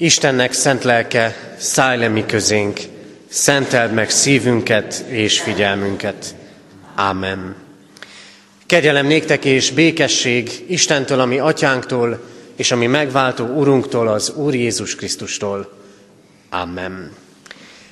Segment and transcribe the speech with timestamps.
[0.00, 2.80] Istennek szent lelke, szállj le mi közénk,
[3.28, 6.34] szenteld meg szívünket és figyelmünket.
[6.94, 7.56] Ámen.
[8.66, 12.20] Kegyelem néktek és békesség Istentől, ami atyánktól,
[12.56, 15.72] és ami megváltó Urunktól, az Úr Jézus Krisztustól.
[16.50, 17.12] Amen.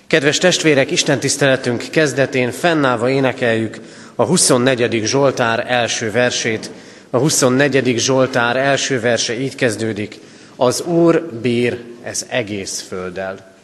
[0.06, 3.80] Kedves testvérek, Isten tiszteletünk kezdetén fennállva énekeljük
[4.14, 5.02] a 24.
[5.04, 6.70] Zsoltár első versét.
[7.10, 7.98] A 24.
[7.98, 10.18] Zsoltár első verse így kezdődik.
[10.56, 13.55] Az Úr bír ez egész földdel.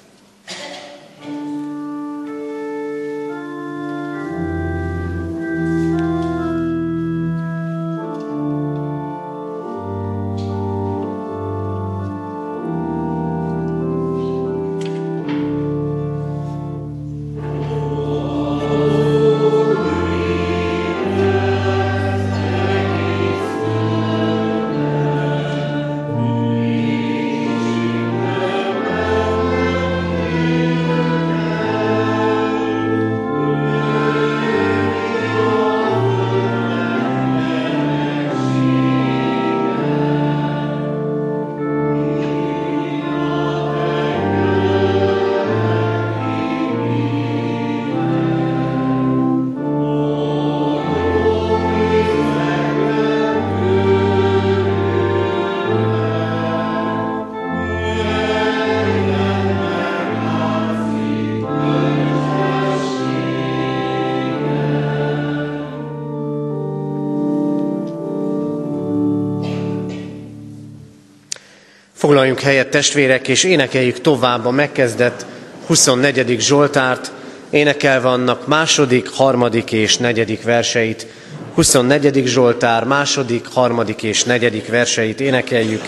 [72.32, 75.26] Foglaljunk helyet testvérek, és énekeljük tovább a megkezdett
[75.66, 76.40] 24.
[76.40, 77.12] Zsoltárt,
[77.50, 81.06] énekelve annak második, harmadik és negyedik verseit.
[81.54, 82.26] 24.
[82.26, 85.82] Zsoltár második, harmadik és negyedik verseit énekeljük.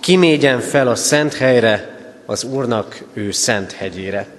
[0.00, 1.96] Kimégyen fel a szent helyre,
[2.26, 4.35] az Úrnak ő szent hegyére.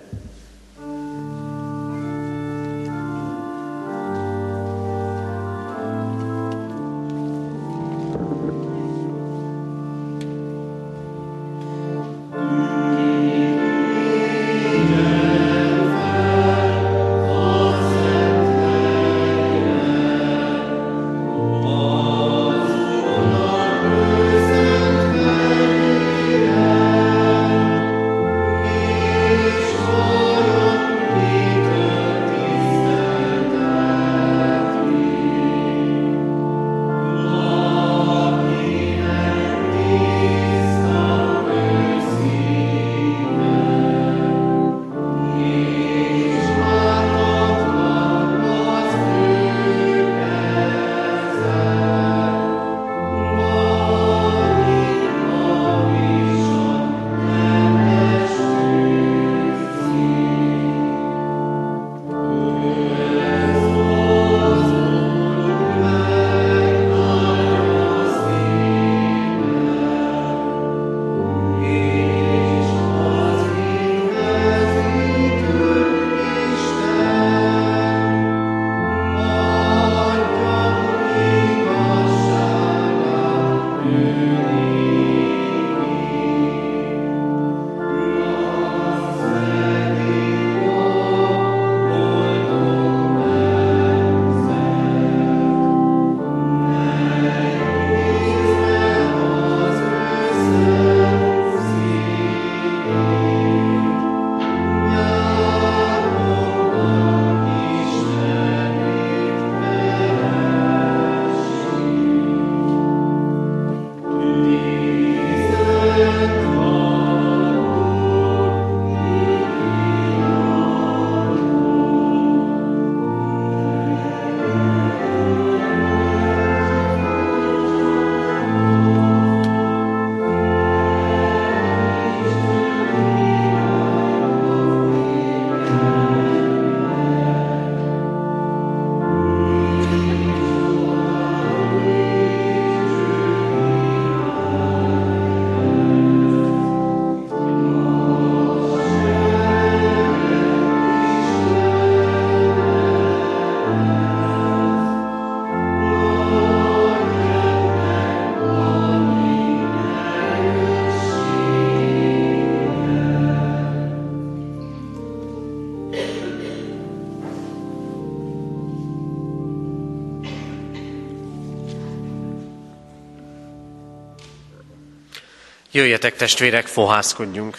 [175.78, 177.58] Jöjjetek testvérek, fohászkodjunk.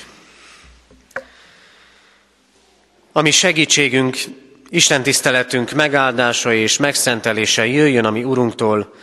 [3.12, 4.16] Ami segítségünk,
[4.68, 8.94] Isten tiszteletünk megáldása és megszentelése jöjjön a mi Urunktól,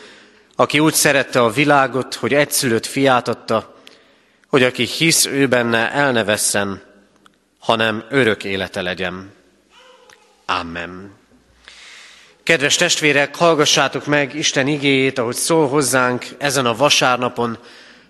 [0.56, 3.82] aki úgy szerette a világot, hogy egyszülött fiát adta,
[4.48, 6.82] hogy aki hisz ő benne, el ne vesszen,
[7.60, 9.34] hanem örök élete legyen.
[10.46, 11.14] Amen.
[12.44, 17.58] Kedves testvérek, hallgassátok meg Isten igéjét, ahogy szól hozzánk ezen a vasárnapon,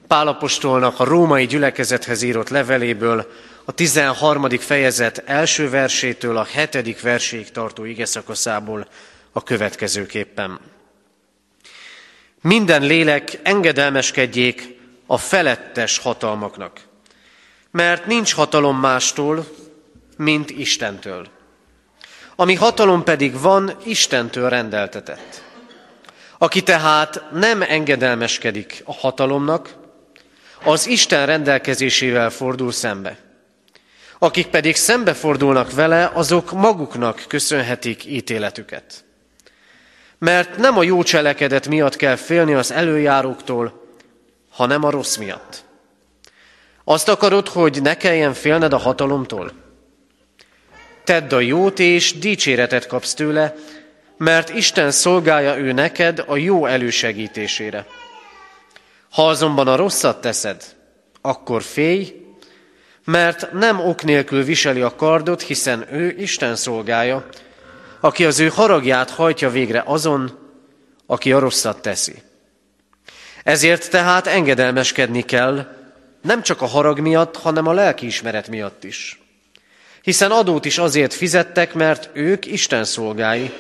[0.08, 3.32] Pálapostolnak a római gyülekezethez írott leveléből,
[3.66, 4.50] a 13.
[4.50, 7.02] fejezet első versétől a 7.
[7.02, 8.88] verséig tartó ige szakaszából
[9.32, 10.60] a következőképpen.
[12.42, 16.80] Minden lélek engedelmeskedjék a felettes hatalmaknak,
[17.72, 19.48] mert nincs hatalom mástól,
[20.18, 21.28] mint Istentől.
[22.36, 25.44] Ami hatalom pedig van, Istentől rendeltetett.
[26.38, 29.84] Aki tehát nem engedelmeskedik a hatalomnak,
[30.66, 33.18] az Isten rendelkezésével fordul szembe.
[34.20, 39.04] Akik pedig szembefordulnak vele, azok maguknak köszönhetik ítéletüket.
[40.18, 43.84] Mert nem a jó cselekedet miatt kell félni az előjáróktól,
[44.50, 45.64] hanem a rossz miatt.
[46.84, 49.52] Azt akarod, hogy ne kelljen félned a hatalomtól?
[51.04, 53.56] Tedd a jót, és dicséretet kapsz tőle,
[54.18, 57.86] mert Isten szolgálja ő neked a jó elősegítésére.
[59.16, 60.76] Ha azonban a rosszat teszed,
[61.22, 62.26] akkor félj,
[63.06, 67.26] mert nem ok nélkül viseli a kardot, hiszen ő Isten szolgája,
[68.00, 70.40] aki az ő haragját hajtja végre azon,
[71.06, 72.22] aki a rosszat teszi.
[73.44, 75.68] Ezért tehát engedelmeskedni kell,
[76.22, 79.22] nem csak a harag miatt, hanem a lelkiismeret miatt is.
[80.02, 83.52] Hiszen adót is azért fizettek, mert ők Isten szolgái,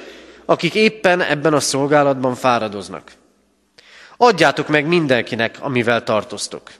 [0.45, 3.11] akik éppen ebben a szolgálatban fáradoznak.
[4.17, 6.71] Adjátok meg mindenkinek, amivel tartoztok.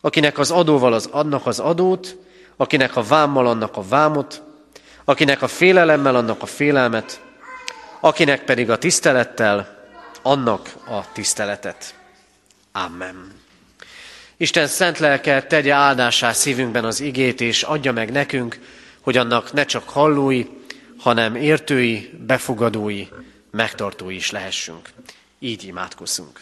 [0.00, 2.16] Akinek az adóval az adnak az adót,
[2.56, 4.42] akinek a vámmal annak a vámot,
[5.04, 7.20] akinek a félelemmel annak a félelmet,
[8.00, 9.84] akinek pedig a tisztelettel
[10.22, 11.94] annak a tiszteletet.
[12.72, 13.32] Amen.
[14.36, 18.58] Isten szent lelke tegye áldásá szívünkben az igét, és adja meg nekünk,
[19.00, 20.46] hogy annak ne csak hallói,
[20.98, 23.06] hanem értői, befogadói,
[23.50, 24.88] megtartói is lehessünk.
[25.46, 26.40] Így imádkozzunk.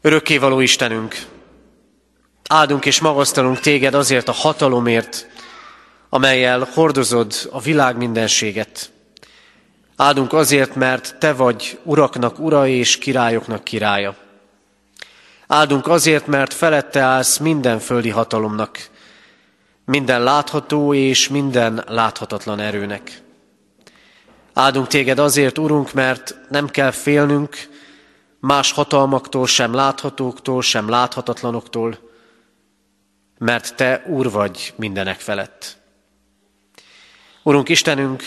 [0.00, 1.26] Örökkévaló Istenünk,
[2.48, 5.26] áldunk és magasztalunk téged azért a hatalomért,
[6.08, 8.90] amelyel hordozod a világ mindenséget.
[9.96, 14.16] Áldunk azért, mert te vagy uraknak ura és királyoknak királya.
[15.46, 18.88] Áldunk azért, mert felette állsz minden földi hatalomnak,
[19.84, 23.24] minden látható és minden láthatatlan erőnek.
[24.58, 27.56] Áldunk téged azért, Urunk, mert nem kell félnünk
[28.40, 31.98] más hatalmaktól, sem láthatóktól, sem láthatatlanoktól,
[33.38, 35.76] mert Te Úr vagy mindenek felett.
[37.42, 38.24] Urunk Istenünk,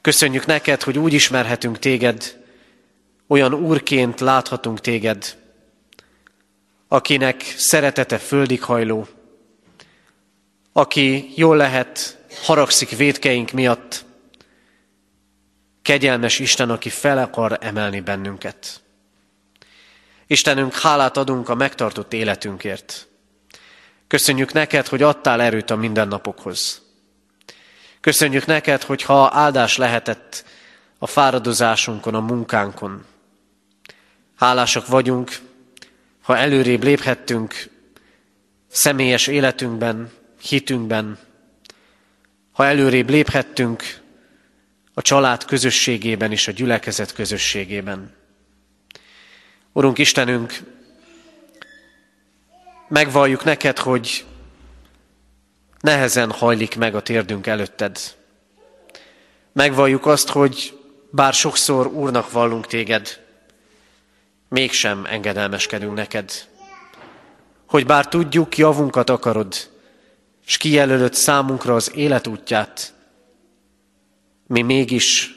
[0.00, 2.44] köszönjük neked, hogy úgy ismerhetünk Téged,
[3.26, 5.36] olyan Úrként láthatunk Téged,
[6.88, 9.06] akinek szeretete földig hajló,
[10.72, 14.06] aki jól lehet haragszik védkeink miatt,
[15.88, 18.80] kegyelmes Isten, aki fel akar emelni bennünket.
[20.26, 23.06] Istenünk, hálát adunk a megtartott életünkért.
[24.06, 26.82] Köszönjük neked, hogy adtál erőt a mindennapokhoz.
[28.00, 30.44] Köszönjük neked, hogy ha áldás lehetett
[30.98, 33.04] a fáradozásunkon, a munkánkon.
[34.36, 35.38] Hálásak vagyunk,
[36.22, 37.70] ha előrébb léphettünk
[38.70, 41.18] személyes életünkben, hitünkben,
[42.52, 43.97] ha előrébb léphettünk
[44.98, 48.14] a család közösségében és a gyülekezet közösségében.
[49.72, 50.60] Urunk Istenünk,
[52.88, 54.24] megvalljuk neked, hogy
[55.80, 57.98] nehezen hajlik meg a térdünk előtted.
[59.52, 60.78] Megvalljuk azt, hogy
[61.10, 63.20] bár sokszor Úrnak vallunk téged,
[64.48, 66.32] mégsem engedelmeskedünk neked.
[67.66, 69.54] Hogy bár tudjuk, javunkat akarod,
[70.46, 72.96] és kijelölöd számunkra az életútját,
[74.48, 75.34] mi mégis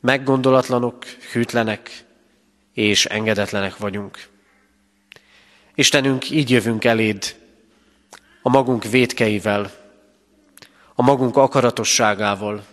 [0.00, 2.04] meggondolatlanok, hűtlenek
[2.72, 4.28] és engedetlenek vagyunk.
[5.74, 7.36] Istenünk, így jövünk eléd
[8.42, 9.70] a magunk védkeivel,
[10.94, 12.64] a magunk akaratosságával.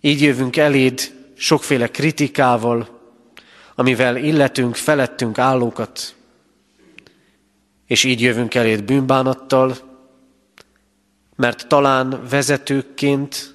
[0.00, 3.00] Így jövünk eléd sokféle kritikával,
[3.74, 6.14] amivel illetünk, felettünk állókat,
[7.86, 9.76] és így jövünk eléd bűnbánattal,
[11.36, 13.51] mert talán vezetőkként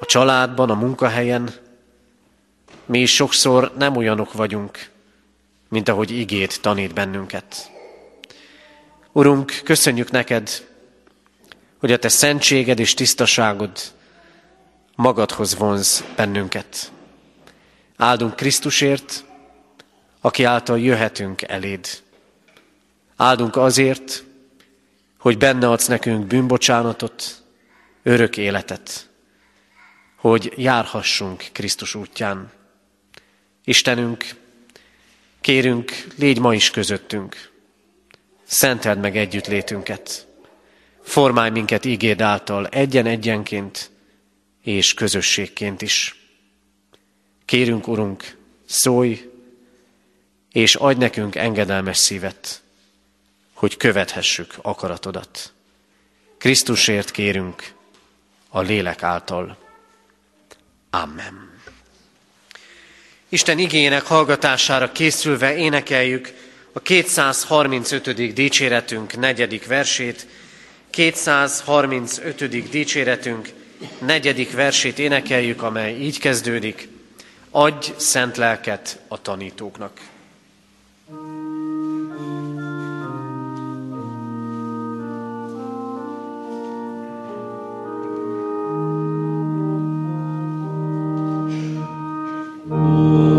[0.00, 1.50] a családban, a munkahelyen
[2.86, 4.90] mi is sokszor nem olyanok vagyunk,
[5.68, 7.70] mint ahogy igét tanít bennünket.
[9.12, 10.66] Urunk, köszönjük neked,
[11.78, 13.70] hogy a te szentséged és tisztaságod
[14.94, 16.92] magadhoz vonz bennünket.
[17.96, 19.24] Áldunk Krisztusért,
[20.20, 21.86] aki által jöhetünk eléd.
[23.16, 24.24] Áldunk azért,
[25.18, 27.42] hogy benne adsz nekünk bűnbocsánatot,
[28.02, 29.09] örök életet,
[30.20, 32.50] hogy járhassunk Krisztus útján.
[33.64, 34.24] Istenünk,
[35.40, 37.50] kérünk, légy ma is közöttünk.
[38.44, 40.26] Szenteld meg együttlétünket.
[41.02, 43.90] Formálj minket ígéd által egyen-egyenként
[44.62, 46.28] és közösségként is.
[47.44, 49.30] Kérünk, Urunk, szólj,
[50.52, 52.62] és adj nekünk engedelmes szívet,
[53.52, 55.52] hogy követhessük akaratodat.
[56.38, 57.72] Krisztusért kérünk
[58.48, 59.68] a lélek által.
[60.90, 61.50] Amen.
[63.28, 66.32] Isten igének hallgatására készülve énekeljük
[66.72, 68.32] a 235.
[68.34, 70.26] dicséretünk negyedik versét,
[70.90, 72.70] 235.
[72.70, 73.48] dicséretünk
[73.98, 76.88] negyedik versét énekeljük, amely így kezdődik.
[77.50, 80.00] Adj szent lelket a tanítóknak.
[93.00, 93.29] Lord.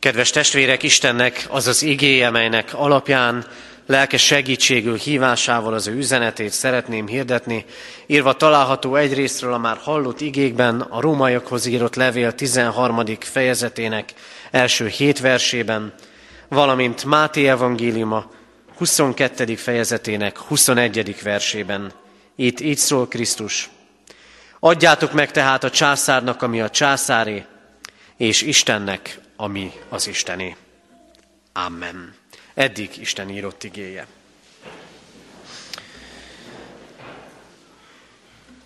[0.00, 3.46] Kedves testvérek, Istennek az az igéje, melynek alapján
[3.86, 7.64] lelkes segítségül hívásával az ő üzenetét szeretném hirdetni,
[8.06, 13.04] írva található egyrésztről a már hallott igékben, a rómaiakhoz írott levél 13.
[13.18, 14.12] fejezetének
[14.50, 15.92] első hét versében,
[16.48, 18.30] valamint Máté evangéliuma
[18.76, 19.56] 22.
[19.56, 21.22] fejezetének 21.
[21.22, 21.92] versében.
[22.36, 23.70] Itt így szól Krisztus.
[24.60, 27.44] Adjátok meg tehát a császárnak, ami a császáré,
[28.16, 30.56] és Istennek, ami az Istené.
[31.52, 32.14] Amen.
[32.54, 34.06] Eddig Isten írott igéje.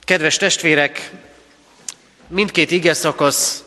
[0.05, 1.11] Kedves testvérek,
[2.27, 3.65] mindkét ige szakasz,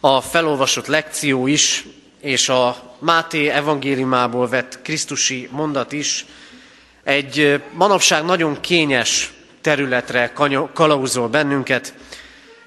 [0.00, 1.84] a felolvasott lekció is,
[2.20, 6.26] és a Máté evangéliumából vett Krisztusi mondat is
[7.02, 10.32] egy manapság nagyon kényes területre
[10.72, 11.94] kalauzol bennünket,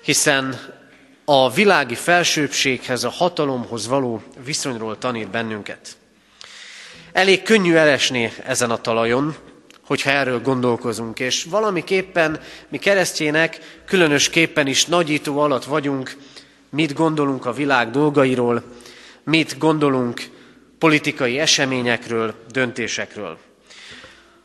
[0.01, 0.77] hiszen
[1.31, 5.98] a világi felsőbséghez, a hatalomhoz való viszonyról tanít bennünket.
[7.12, 9.36] Elég könnyű elesni ezen a talajon,
[9.86, 16.17] hogyha erről gondolkozunk, és valamiképpen mi keresztjének különösképpen is nagyító alatt vagyunk,
[16.69, 18.63] mit gondolunk a világ dolgairól,
[19.24, 20.21] mit gondolunk
[20.79, 23.38] politikai eseményekről, döntésekről.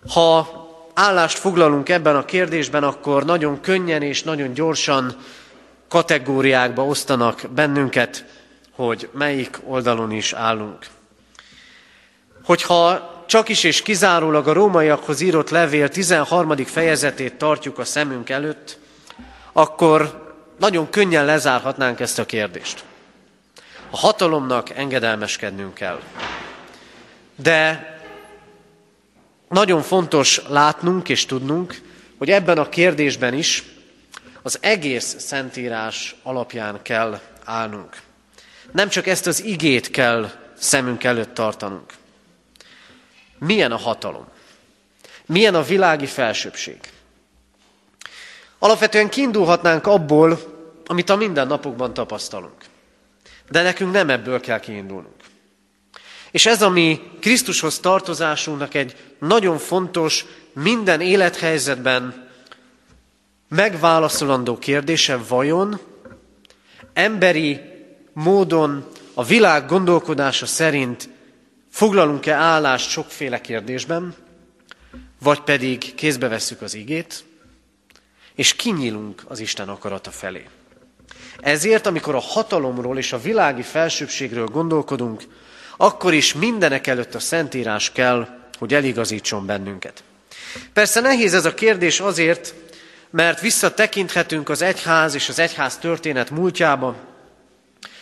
[0.09, 0.49] Ha
[0.95, 5.17] állást foglalunk ebben a kérdésben, akkor nagyon könnyen és nagyon gyorsan
[5.89, 8.25] kategóriákba osztanak bennünket,
[8.71, 10.87] hogy melyik oldalon is állunk.
[12.45, 16.57] Hogyha csak is és kizárólag a rómaiakhoz írott levél 13.
[16.57, 18.79] fejezetét tartjuk a szemünk előtt,
[19.53, 20.23] akkor
[20.59, 22.85] nagyon könnyen lezárhatnánk ezt a kérdést.
[23.91, 26.01] A hatalomnak engedelmeskednünk kell.
[27.37, 27.89] De
[29.49, 31.81] nagyon fontos látnunk és tudnunk,
[32.19, 33.65] hogy ebben a kérdésben is
[34.47, 38.03] az egész Szentírás alapján kell állnunk.
[38.73, 41.93] Nem csak ezt az igét kell szemünk előtt tartanunk.
[43.39, 44.27] Milyen a hatalom?
[45.27, 46.79] Milyen a világi felsőbség?
[48.59, 50.39] Alapvetően kiindulhatnánk abból,
[50.87, 52.65] amit a mindennapokban tapasztalunk.
[53.51, 55.15] De nekünk nem ebből kell kiindulnunk.
[56.31, 62.24] És ez a mi Krisztushoz tartozásunknak egy nagyon fontos, minden élethelyzetben
[63.49, 65.81] megválaszolandó kérdése vajon
[66.93, 67.61] emberi
[68.13, 71.09] módon a világ gondolkodása szerint
[71.71, 74.15] foglalunk-e állást sokféle kérdésben,
[75.23, 77.25] vagy pedig kézbe vesszük az igét,
[78.35, 80.45] és kinyílunk az Isten akarata felé.
[81.41, 85.23] Ezért, amikor a hatalomról és a világi felsőbségről gondolkodunk,
[85.77, 90.03] akkor is mindenek előtt a Szentírás kell, hogy eligazítson bennünket.
[90.73, 92.55] Persze nehéz ez a kérdés azért,
[93.15, 96.97] mert visszatekinthetünk az egyház és az egyház történet múltjába,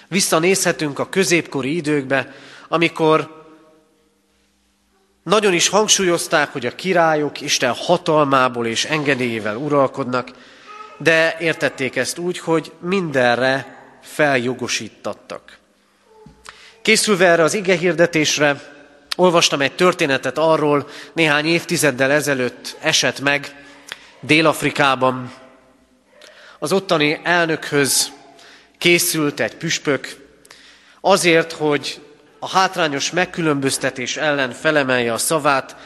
[0.08, 2.34] visszanézhetünk a középkori időkbe,
[2.68, 3.44] amikor
[5.22, 10.30] nagyon is hangsúlyozták, hogy a királyok Isten hatalmából és engedélyével uralkodnak,
[10.96, 15.58] de értették ezt úgy, hogy mindenre feljogosítattak.
[16.82, 18.60] Készülve erre az ige hirdetésre,
[19.16, 23.61] olvastam egy történetet arról, néhány évtizeddel ezelőtt esett meg
[24.24, 25.32] Dél-Afrikában.
[26.58, 28.12] Az ottani elnökhöz
[28.78, 30.16] készült egy püspök
[31.00, 32.00] azért, hogy
[32.38, 35.76] a hátrányos megkülönböztetés ellen felemelje a szavát,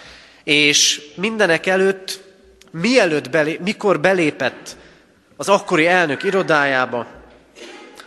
[0.45, 2.21] és mindenek előtt,
[2.71, 4.76] mielőtt belé, mikor belépett
[5.37, 7.07] az akkori elnök irodájába,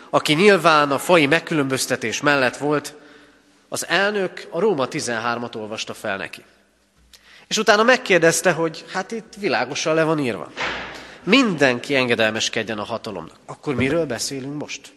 [0.10, 2.94] aki nyilván a fai megkülönböztetés mellett volt,
[3.70, 6.44] az elnök a Róma 13-at olvasta fel neki.
[7.50, 10.52] És utána megkérdezte, hogy hát itt világosan le van írva.
[11.24, 13.36] Mindenki engedelmeskedjen a hatalomnak.
[13.46, 14.94] Akkor miről beszélünk most?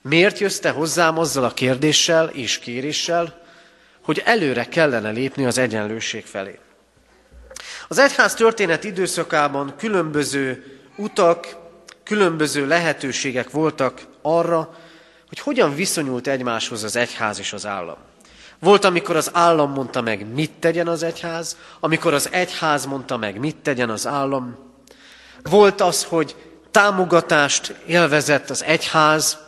[0.00, 3.42] Miért jössz te hozzám azzal a kérdéssel és kéréssel,
[4.02, 6.58] hogy előre kellene lépni az egyenlőség felé?
[7.88, 11.56] Az egyház történet időszakában különböző utak,
[12.04, 14.78] különböző lehetőségek voltak arra,
[15.28, 18.09] hogy hogyan viszonyult egymáshoz az egyház és az állam.
[18.60, 23.38] Volt, amikor az állam mondta meg, mit tegyen az egyház, amikor az egyház mondta meg,
[23.38, 24.58] mit tegyen az állam.
[25.42, 26.36] Volt az, hogy
[26.70, 29.38] támogatást élvezett az egyház,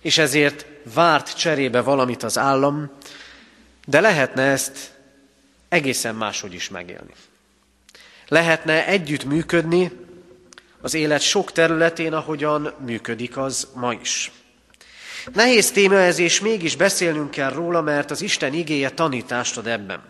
[0.00, 2.90] és ezért várt cserébe valamit az állam,
[3.86, 4.94] de lehetne ezt
[5.68, 7.12] egészen máshogy is megélni.
[8.28, 9.92] Lehetne együtt működni
[10.80, 14.32] az élet sok területén, ahogyan működik az ma is.
[15.32, 20.02] Nehéz téma ez, és mégis beszélnünk kell róla, mert az Isten igéje tanítást ad ebben.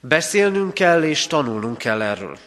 [0.00, 2.38] Beszélnünk kell, és tanulnunk kell erről.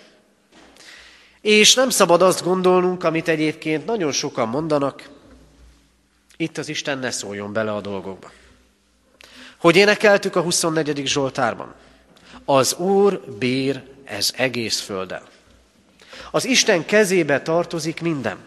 [1.42, 5.10] És nem szabad azt gondolnunk, amit egyébként nagyon sokan mondanak,
[6.38, 8.32] itt az Isten ne szóljon bele a dolgokba.
[9.58, 11.06] Hogy énekeltük a 24.
[11.06, 11.74] Zsoltárban?
[12.46, 15.28] Az Úr bír ez egész földdel.
[16.32, 18.38] Az Isten kezébe tartozik minden.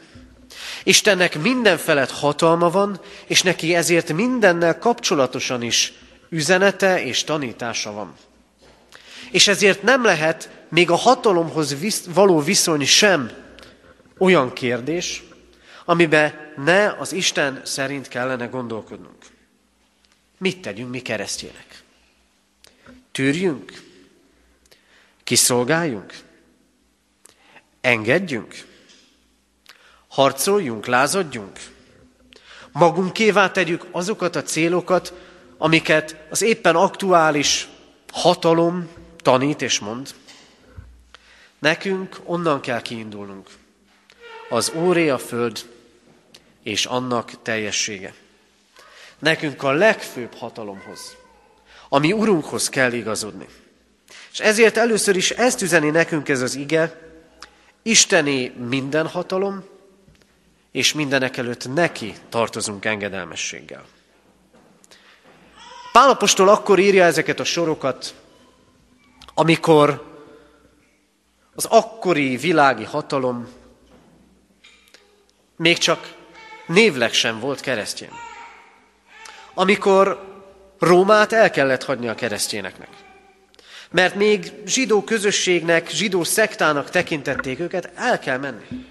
[0.84, 5.92] Istennek minden felett hatalma van, és neki ezért mindennel kapcsolatosan is
[6.28, 8.14] üzenete és tanítása van.
[9.30, 11.76] És ezért nem lehet még a hatalomhoz
[12.14, 13.30] való viszony sem
[14.18, 15.22] olyan kérdés,
[15.84, 19.26] amiben ne az Isten szerint kellene gondolkodnunk.
[20.38, 21.82] Mit tegyünk mi keresztjének?
[23.12, 23.82] Tűrjünk?
[25.24, 26.14] Kiszolgáljunk?
[27.80, 28.71] Engedjünk?
[30.12, 31.58] Harcoljunk, lázadjunk?
[32.72, 35.12] Magunkévá tegyük azokat a célokat,
[35.58, 37.68] amiket az éppen aktuális
[38.12, 40.14] hatalom tanít és mond.
[41.58, 43.48] Nekünk onnan kell kiindulnunk.
[44.48, 45.68] Az Óré a föld,
[46.62, 48.14] és annak teljessége.
[49.18, 51.16] Nekünk a legfőbb hatalomhoz,
[51.88, 53.46] ami Urunkhoz kell igazodni.
[54.32, 57.10] És ezért először is ezt üzeni nekünk ez az ige,
[57.82, 59.70] Istené minden hatalom,
[60.72, 63.84] és mindenek előtt neki tartozunk engedelmességgel.
[65.92, 68.14] Pálapostól akkor írja ezeket a sorokat,
[69.34, 70.10] amikor
[71.54, 73.48] az akkori világi hatalom
[75.56, 76.14] még csak
[76.66, 78.10] névleg sem volt keresztjén.
[79.54, 80.30] Amikor
[80.82, 82.88] Rómát el kellett hagyni a keresztjéneknek.
[83.90, 88.86] Mert még zsidó közösségnek, zsidó szektának tekintették őket, el kell menni.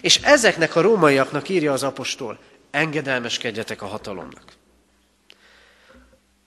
[0.00, 2.38] És ezeknek a rómaiaknak írja az apostol,
[2.70, 4.52] engedelmeskedjetek a hatalomnak.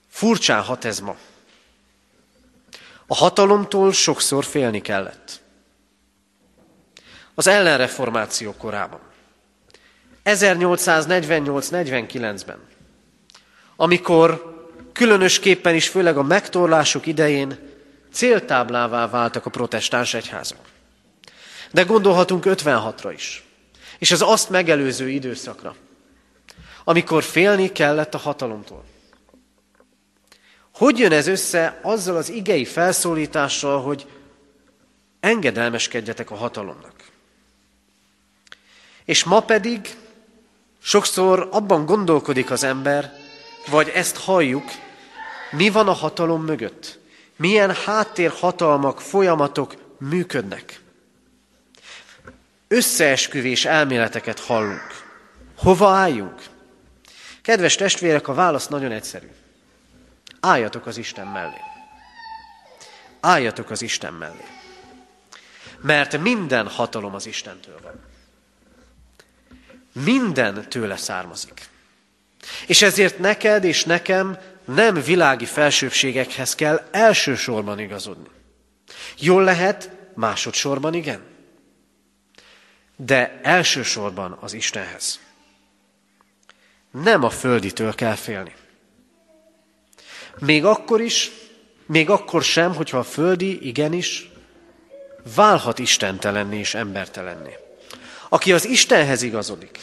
[0.08, 1.16] Furcsán hat ez ma.
[3.06, 5.40] A hatalomtól sokszor félni kellett.
[7.34, 9.00] Az ellenreformáció korában.
[10.24, 12.58] 1848-49-ben,
[13.76, 14.58] amikor
[14.92, 17.58] különösképpen is, főleg a megtorlások idején
[18.12, 20.69] céltáblává váltak a protestáns egyházak.
[21.72, 23.44] De gondolhatunk 56-ra is,
[23.98, 25.74] és az azt megelőző időszakra,
[26.84, 28.84] amikor félni kellett a hatalomtól.
[30.74, 34.06] Hogy jön ez össze azzal az igei felszólítással, hogy
[35.20, 36.94] engedelmeskedjetek a hatalomnak?
[39.04, 39.96] És ma pedig
[40.82, 43.12] Sokszor abban gondolkodik az ember,
[43.66, 44.64] vagy ezt halljuk,
[45.50, 46.98] mi van a hatalom mögött?
[47.36, 50.79] Milyen háttérhatalmak, folyamatok működnek?
[52.72, 55.04] Összeesküvés elméleteket hallunk.
[55.56, 56.42] Hova álljunk?
[57.42, 59.28] Kedves testvérek, a válasz nagyon egyszerű.
[60.40, 61.60] Álljatok az Isten mellé.
[63.20, 64.44] Álljatok az Isten mellé.
[65.80, 68.00] Mert minden hatalom az Istentől van.
[70.04, 71.68] Minden tőle származik.
[72.66, 78.28] És ezért neked és nekem nem világi felsőbségekhez kell elsősorban igazodni.
[79.18, 81.29] Jól lehet, másodszorban igen.
[83.04, 85.20] De elsősorban az Istenhez.
[86.90, 88.54] Nem a földitől kell félni.
[90.38, 91.30] Még akkor is,
[91.86, 94.30] még akkor sem, hogyha a földi igenis
[95.34, 97.52] válhat istentelenni és embertelenni.
[98.28, 99.80] Aki az Istenhez igazodik,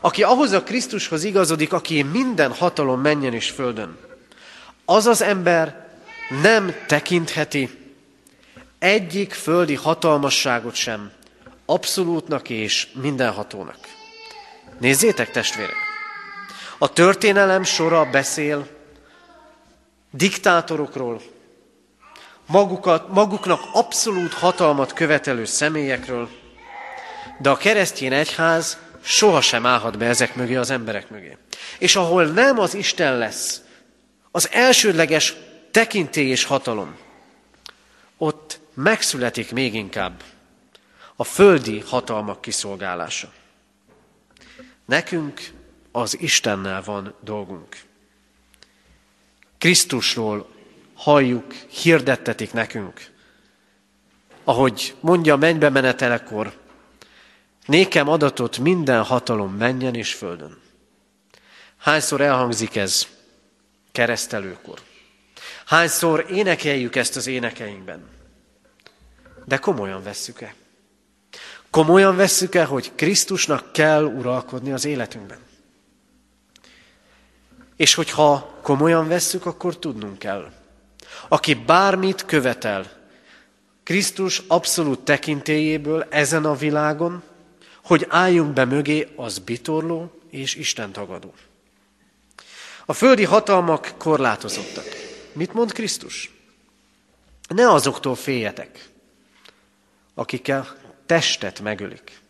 [0.00, 3.96] aki ahhoz a Krisztushoz igazodik, aki minden hatalom menjen és földön,
[4.84, 5.88] az az ember
[6.42, 7.70] nem tekintheti
[8.78, 11.12] egyik földi hatalmasságot sem
[11.70, 13.78] abszolútnak és mindenhatónak.
[14.78, 15.76] Nézzétek, testvérek!
[16.78, 18.66] A történelem sora beszél
[20.10, 21.20] diktátorokról,
[22.46, 26.28] magukat, maguknak abszolút hatalmat követelő személyekről,
[27.38, 31.36] de a keresztény egyház sohasem állhat be ezek mögé az emberek mögé.
[31.78, 33.60] És ahol nem az Isten lesz,
[34.30, 35.34] az elsődleges
[35.70, 36.96] tekintély és hatalom,
[38.16, 40.22] ott megszületik még inkább
[41.20, 43.32] a földi hatalmak kiszolgálása.
[44.84, 45.52] Nekünk
[45.92, 47.76] az Istennel van dolgunk.
[49.58, 50.48] Krisztusról
[50.94, 53.10] halljuk, hirdettetik nekünk.
[54.44, 56.58] Ahogy mondja a mennybe menetelekor,
[57.66, 60.58] nékem adatot minden hatalom menjen és földön.
[61.76, 63.06] Hányszor elhangzik ez
[63.92, 64.80] keresztelőkor?
[65.66, 68.08] Hányszor énekeljük ezt az énekeinkben?
[69.44, 70.54] De komolyan vesszük-e?
[71.78, 75.38] Komolyan vesszük-e, hogy Krisztusnak kell uralkodni az életünkben?
[77.76, 80.52] És hogyha komolyan vesszük, akkor tudnunk kell.
[81.28, 82.90] Aki bármit követel,
[83.82, 87.22] Krisztus abszolút tekintélyéből ezen a világon,
[87.84, 91.34] hogy álljunk be mögé, az bitorló és Isten tagadó.
[92.86, 94.86] A földi hatalmak korlátozottak.
[95.32, 96.34] Mit mond Krisztus?
[97.48, 98.88] Ne azoktól féljetek,
[100.14, 102.20] akik a testet megölik,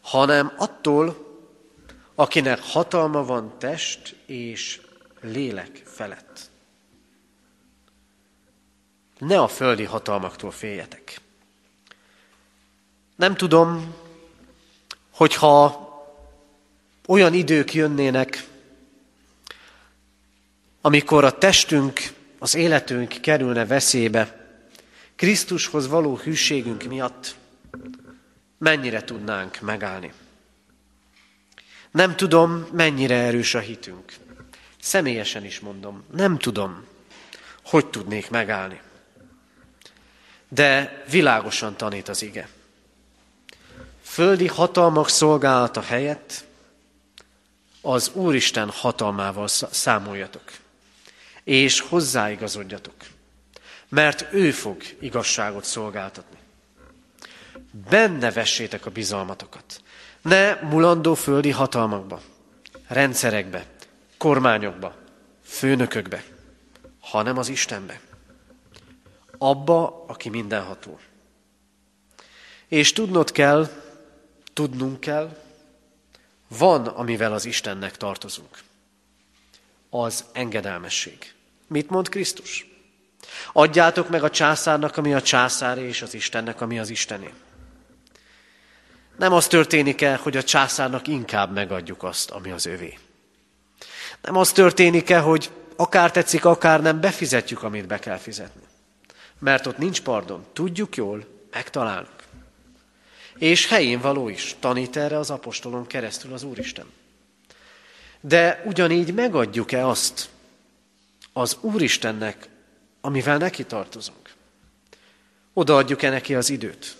[0.00, 1.32] hanem attól,
[2.14, 4.80] akinek hatalma van test és
[5.20, 6.50] lélek felett.
[9.18, 11.20] Ne a földi hatalmaktól féljetek.
[13.16, 13.94] Nem tudom,
[15.10, 15.88] hogyha
[17.06, 18.48] olyan idők jönnének,
[20.80, 22.00] amikor a testünk,
[22.38, 24.42] az életünk kerülne veszélybe,
[25.16, 27.36] Krisztushoz való hűségünk miatt
[28.64, 30.12] mennyire tudnánk megállni.
[31.90, 34.12] Nem tudom, mennyire erős a hitünk.
[34.80, 36.86] Személyesen is mondom, nem tudom,
[37.64, 38.80] hogy tudnék megállni.
[40.48, 42.48] De világosan tanít az ige.
[44.02, 46.44] Földi hatalmak szolgálata helyett
[47.80, 50.52] az Úristen hatalmával számoljatok,
[51.42, 52.94] és hozzáigazodjatok,
[53.88, 56.42] mert ő fog igazságot szolgáltatni.
[57.88, 59.82] Benne vessétek a bizalmatokat,
[60.22, 62.20] ne mulandó földi hatalmakba,
[62.88, 63.66] rendszerekbe,
[64.18, 64.94] kormányokba,
[65.44, 66.24] főnökökbe,
[67.00, 68.00] hanem az Istenbe.
[69.38, 70.98] Abba, aki mindenható.
[72.68, 73.68] És tudnod kell,
[74.52, 75.36] tudnunk kell,
[76.48, 78.58] van, amivel az Istennek tartozunk.
[79.90, 81.34] Az engedelmesség.
[81.66, 82.66] Mit mond Krisztus?
[83.52, 87.32] Adjátok meg a császárnak, ami a császáré, és az Istennek, ami az Istené.
[89.16, 92.98] Nem az történik el, hogy a császárnak inkább megadjuk azt, ami az övé.
[94.22, 98.62] Nem az történik el, hogy akár tetszik, akár nem, befizetjük, amit be kell fizetni.
[99.38, 100.44] Mert ott nincs pardon.
[100.52, 102.22] Tudjuk jól, megtalálunk.
[103.38, 106.86] És helyén való is, tanít erre az apostolon keresztül az Úristen.
[108.20, 110.28] De ugyanígy megadjuk-e azt
[111.32, 112.48] az Úristennek,
[113.00, 114.32] amivel neki tartozunk?
[115.52, 116.96] Odaadjuk-e neki az időt?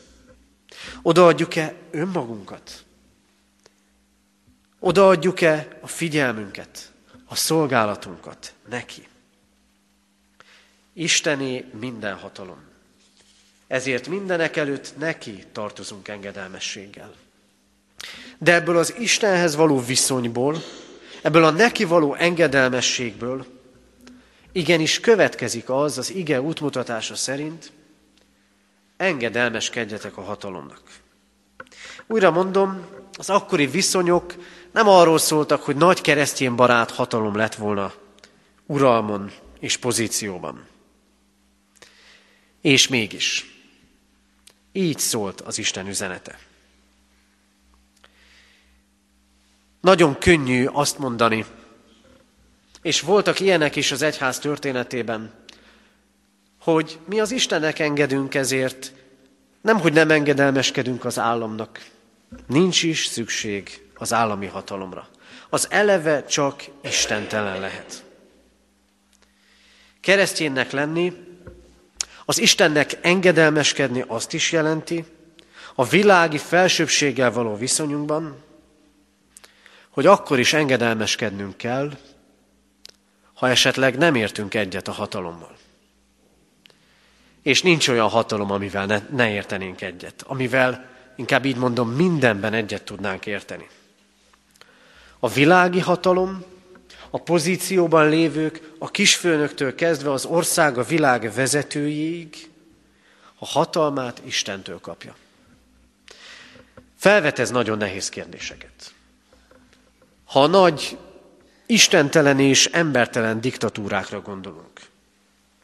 [1.03, 2.85] Odaadjuk-e önmagunkat?
[4.79, 6.93] Odaadjuk-e a figyelmünket,
[7.25, 9.09] a szolgálatunkat neki?
[10.93, 12.59] Istené minden hatalom.
[13.67, 17.15] Ezért mindenek előtt neki tartozunk engedelmességgel.
[18.39, 20.63] De ebből az Istenhez való viszonyból,
[21.23, 23.47] ebből a neki való engedelmességből
[24.53, 27.73] igenis következik az az ige útmutatása szerint,
[28.97, 30.83] engedelmeskedjetek a hatalomnak.
[32.07, 34.35] Újra mondom, az akkori viszonyok
[34.73, 37.93] nem arról szóltak, hogy nagy keresztény barát hatalom lett volna
[38.67, 39.31] uralmon
[39.61, 40.67] és pozícióban.
[42.61, 43.55] És mégis,
[44.73, 46.39] így szólt az Isten üzenete.
[49.81, 51.45] Nagyon könnyű azt mondani,
[52.83, 55.44] és voltak ilyenek is az egyház történetében,
[56.65, 58.93] hogy mi az Istennek engedünk ezért,
[59.61, 61.85] nem, hogy nem engedelmeskedünk az államnak.
[62.47, 65.09] Nincs is szükség az állami hatalomra.
[65.49, 68.05] Az eleve csak istentelen lehet.
[70.01, 71.13] Kereszténynek lenni,
[72.25, 75.05] az Istennek engedelmeskedni azt is jelenti,
[75.75, 78.43] a világi felsőbséggel való viszonyunkban,
[79.91, 81.99] hogy akkor is engedelmeskednünk kell,
[83.35, 85.57] ha esetleg nem értünk egyet a hatalommal.
[87.45, 92.83] És nincs olyan hatalom, amivel ne, ne értenénk egyet, amivel, inkább így mondom, mindenben egyet
[92.83, 93.69] tudnánk érteni.
[95.19, 96.45] A világi hatalom,
[97.11, 102.51] a pozícióban lévők, a kisfőnöktől kezdve az ország a világ vezetőjéig,
[103.39, 105.17] a hatalmát Istentől kapja.
[106.99, 108.95] Felvet ez nagyon nehéz kérdéseket.
[110.25, 110.99] Ha a nagy
[111.67, 114.81] istentelen és embertelen diktatúrákra gondolunk,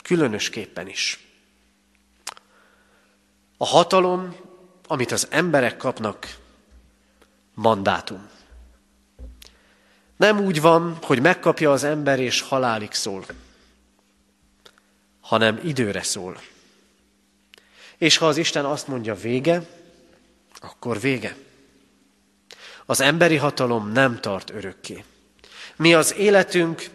[0.03, 1.30] különösképpen is.
[3.63, 4.37] A hatalom,
[4.87, 6.37] amit az emberek kapnak,
[7.55, 8.29] mandátum.
[10.17, 13.25] Nem úgy van, hogy megkapja az ember és halálig szól,
[15.21, 16.41] hanem időre szól.
[17.97, 19.63] És ha az Isten azt mondja vége,
[20.61, 21.37] akkor vége.
[22.87, 25.05] Az emberi hatalom nem tart örökké.
[25.77, 26.91] Mi az életünk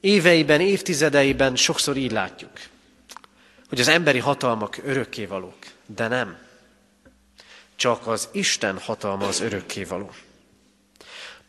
[0.00, 2.52] éveiben, évtizedeiben sokszor így látjuk,
[3.68, 6.38] hogy az emberi hatalmak örökkévalók, de nem.
[7.76, 10.10] Csak az Isten hatalma az örökkévaló.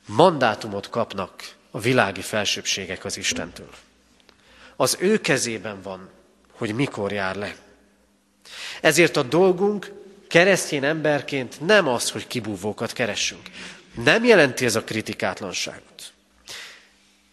[0.06, 3.70] Mandátumot kapnak a világi felsőbségek az Istentől.
[4.76, 6.10] Az ő kezében van,
[6.52, 7.56] hogy mikor jár le.
[8.82, 9.92] Ezért a dolgunk
[10.28, 13.50] keresztény emberként nem az, hogy kibúvókat keressünk.
[14.04, 16.14] Nem jelenti ez a kritikátlanságot.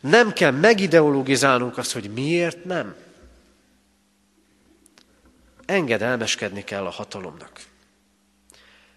[0.01, 2.95] Nem kell megideologizálnunk azt, hogy miért nem.
[5.67, 7.61] Engedelmeskedni kell a hatalomnak.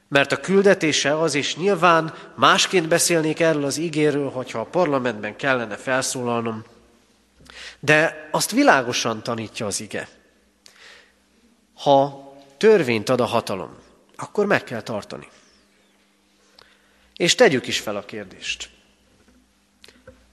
[0.08, 5.75] Mert a küldetése az, és nyilván másként beszélnék erről az ígéről, hogyha a parlamentben kellene
[5.75, 6.63] felszólalnom,
[7.79, 10.10] de azt világosan tanítja az ige.
[11.73, 12.27] Ha
[12.58, 13.77] törvényt ad a hatalom,
[14.15, 15.27] akkor meg kell tartani.
[17.15, 18.69] És tegyük is fel a kérdést.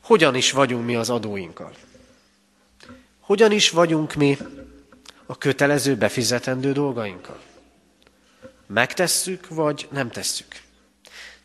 [0.03, 1.75] Hogyan is vagyunk mi az adóinkkal?
[3.21, 4.39] Hogyan is vagyunk mi
[5.27, 7.41] a kötelező befizetendő dolgainkkal?
[8.67, 10.65] Megtesszük, vagy nem tesszük?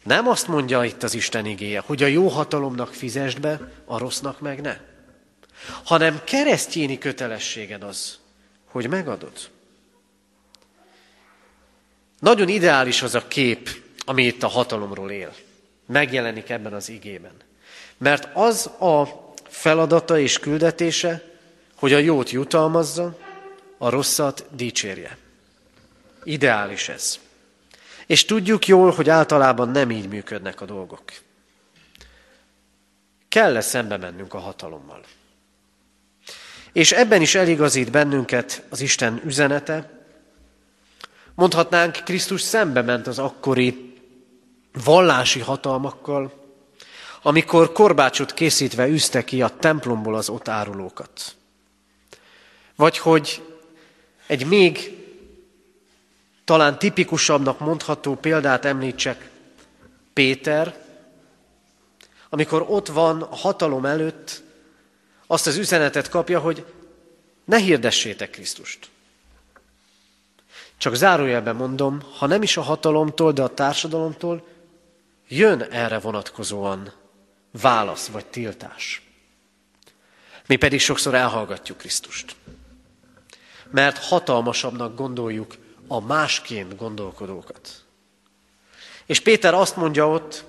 [0.04, 4.40] Nem azt mondja itt az Isten igéje, hogy a jó hatalomnak fizesd be, a rossznak
[4.40, 4.78] meg ne.
[5.84, 8.20] Hanem keresztjéni kötelességed az,
[8.66, 9.50] hogy megadod.
[12.20, 13.70] Nagyon ideális az a kép,
[14.06, 15.34] ami itt a hatalomról él.
[15.86, 17.34] Megjelenik ebben az igében.
[17.98, 19.08] Mert az a
[19.48, 21.24] feladata és küldetése,
[21.76, 23.18] hogy a jót jutalmazza,
[23.82, 25.18] a rosszat dicsérje.
[26.24, 27.20] Ideális ez.
[28.06, 31.04] És tudjuk jól, hogy általában nem így működnek a dolgok.
[33.30, 35.02] Kell-e szembe mennünk a hatalommal?
[36.72, 40.06] És ebben is eligazít bennünket az Isten üzenete.
[41.36, 43.94] Mondhatnánk, Krisztus szembe ment az akkori
[44.84, 46.34] vallási hatalmakkal,
[47.22, 51.36] amikor korbácsot készítve üzte ki a templomból az ott árulókat.
[52.76, 53.42] Vagy hogy
[54.32, 54.98] egy még
[56.44, 59.30] talán tipikusabbnak mondható példát említsek,
[60.14, 60.86] Péter,
[62.30, 64.44] amikor ott van a hatalom előtt,
[65.28, 66.66] azt az üzenetet kapja, hogy
[67.46, 68.90] ne hirdessétek Krisztust.
[70.78, 74.48] Csak zárójelben mondom, ha nem is a hatalomtól, de a társadalomtól,
[75.28, 76.94] jön erre vonatkozóan
[77.62, 79.02] válasz vagy tiltás.
[80.46, 82.36] Mi pedig sokszor elhallgatjuk Krisztust.
[83.72, 85.56] Mert hatalmasabbnak gondoljuk
[85.88, 87.70] a másként gondolkodókat.
[89.06, 90.44] És Péter azt mondja ott,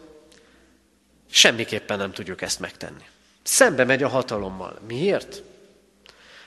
[1.30, 3.04] semmiképpen nem tudjuk ezt megtenni.
[3.42, 4.78] Szembe megy a hatalommal.
[4.86, 5.42] Miért?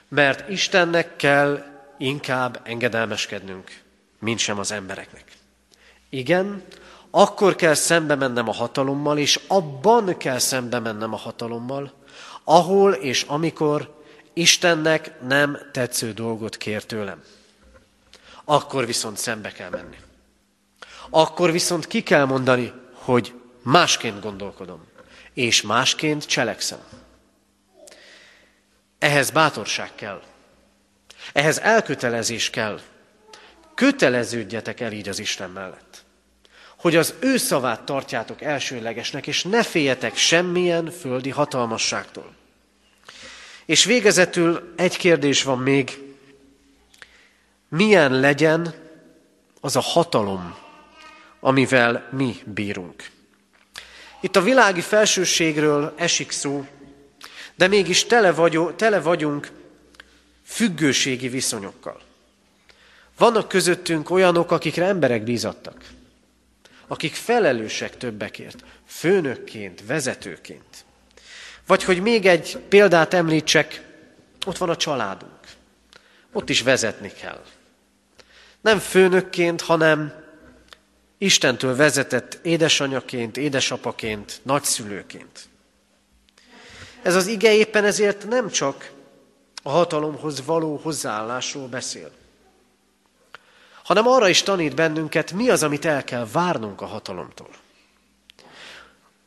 [0.08, 1.64] Mert Istennek kell
[1.98, 3.82] inkább engedelmeskednünk,
[4.20, 5.24] mint sem az embereknek.
[6.10, 6.64] Igen,
[7.10, 11.94] akkor kell szembe mennem a hatalommal, és abban kell szembe mennem a hatalommal,
[12.44, 14.04] ahol és amikor
[14.38, 17.24] Istennek nem tetsző dolgot kér tőlem.
[18.44, 19.98] Akkor viszont szembe kell menni.
[21.10, 24.86] akkor viszont ki kell mondani, hogy másként gondolkodom,
[25.34, 26.80] és másként cselekszem.
[29.00, 30.22] Ehhez bátorság kell.
[31.34, 32.80] Ehhez elkötelezés kell.
[33.76, 36.04] Köteleződjetek el így az Isten mellett.
[36.78, 42.34] Hogy az ő szavát tartjátok elsőlegesnek, és ne féljetek semmilyen földi hatalmasságtól.
[43.66, 45.98] És végezetül egy kérdés van még.
[47.70, 48.74] Milyen legyen
[49.62, 50.56] az a hatalom,
[51.40, 53.10] amivel mi bírunk?
[54.22, 56.66] Itt a világi felsőségről esik szó,
[57.56, 59.52] de mégis tele, vagyunk, tele vagyunk
[60.46, 62.02] függőségi viszonyokkal.
[63.18, 65.90] Vannak közöttünk olyanok, akikre emberek bízattak,
[66.88, 70.86] akik felelősek többekért, főnökként, vezetőként.
[71.68, 73.84] Vagy hogy még egy példát említsek,
[74.46, 75.40] ott van a családunk.
[76.32, 77.44] Ott is vezetni kell.
[78.62, 80.24] Nem főnökként, hanem
[81.18, 85.40] Istentől vezetett édesanyaként, édesapaként, nagyszülőként.
[87.02, 88.92] Ez az ige éppen ezért nem csak
[89.64, 92.12] a hatalomhoz való hozzáállásról beszél,
[93.84, 97.50] hanem arra is tanít bennünket, mi az, amit el kell várnunk a hatalomtól.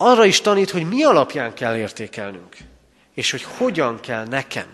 [0.00, 2.56] Arra is tanít, hogy mi alapján kell értékelnünk,
[3.14, 4.66] és hogy hogyan kell nekem.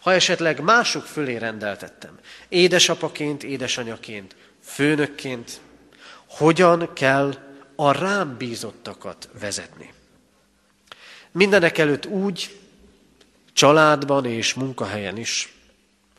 [0.00, 5.60] Ha esetleg mások fölé rendeltettem, édesapaként, édesanyaként, főnökként,
[6.26, 7.34] hogyan kell
[7.76, 9.92] a rám bízottakat vezetni.
[11.30, 12.58] Mindenek előtt úgy,
[13.52, 15.52] családban és munkahelyen is,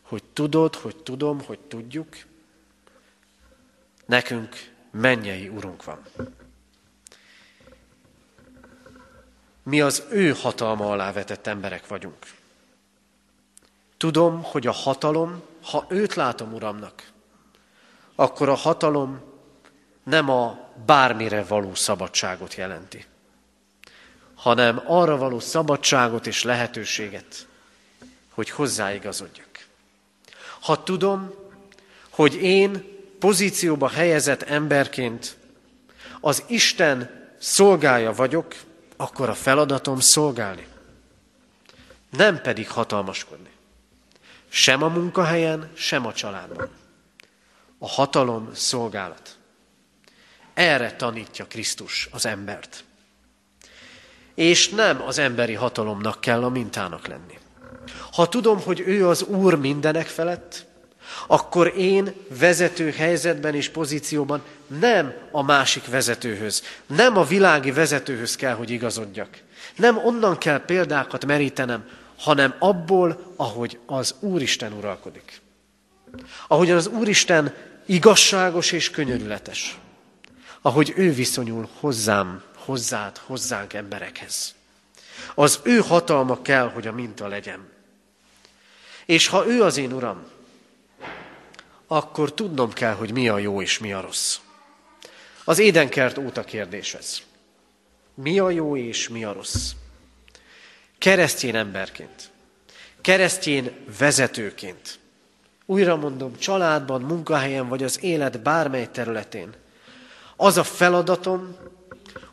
[0.02, 2.16] hogy tudod, hogy tudom, hogy tudjuk,
[4.06, 4.56] nekünk
[4.90, 6.02] mennyei urunk van.
[9.70, 12.16] Mi az ő hatalma alá vetett emberek vagyunk.
[13.96, 17.10] Tudom, hogy a hatalom, ha őt látom uramnak,
[18.14, 19.20] akkor a hatalom
[20.02, 23.06] nem a bármire való szabadságot jelenti
[24.40, 27.46] hanem arra való szabadságot és lehetőséget,
[28.30, 29.66] hogy hozzáigazodjak.
[30.60, 31.34] Ha tudom,
[32.10, 35.36] hogy én pozícióba helyezett emberként
[36.20, 38.54] az Isten szolgája vagyok,
[39.00, 40.66] akkor a feladatom szolgálni.
[42.10, 43.50] Nem pedig hatalmaskodni.
[44.48, 46.68] Sem a munkahelyen, sem a családban.
[47.78, 49.38] A hatalom szolgálat.
[50.54, 52.84] Erre tanítja Krisztus az embert
[54.40, 57.38] és nem az emberi hatalomnak kell a mintának lenni.
[58.12, 60.66] Ha tudom, hogy ő az Úr mindenek felett,
[61.26, 68.54] akkor én vezető helyzetben és pozícióban nem a másik vezetőhöz, nem a világi vezetőhöz kell,
[68.54, 69.28] hogy igazodjak.
[69.76, 75.40] Nem onnan kell példákat merítenem, hanem abból, ahogy az Úristen uralkodik.
[76.46, 77.54] Ahogyan az Úristen
[77.86, 79.78] igazságos és könyörületes.
[80.62, 84.54] Ahogy ő viszonyul hozzám hozzád, hozzánk emberekhez.
[85.34, 87.68] Az ő hatalma kell, hogy a minta legyen.
[89.06, 90.22] És ha ő az én uram,
[91.92, 94.38] akkor tudnom kell, hogy mi a jó és mi a rossz.
[95.44, 97.20] Az édenkert óta kérdés ez.
[98.14, 99.72] Mi a jó és mi a rossz?
[100.98, 102.30] Keresztjén emberként,
[103.00, 104.98] keresztjén vezetőként,
[105.66, 109.54] újra mondom, családban, munkahelyen vagy az élet bármely területén,
[110.36, 111.56] az a feladatom,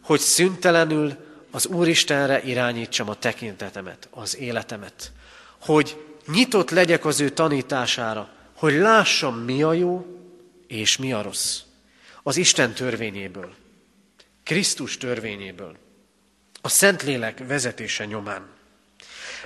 [0.02, 1.13] hogy szüntelenül
[1.52, 5.12] az Úristenre irányítsam a tekintetemet, az életemet.
[5.60, 10.06] Hogy nyitott legyek az ő tanítására, hogy lássam, mi a jó
[10.67, 11.60] és mi a rossz.
[12.24, 13.56] Az Isten törvényéből,
[14.43, 15.78] Krisztus törvényéből,
[16.62, 18.48] a Szentlélek vezetése nyomán.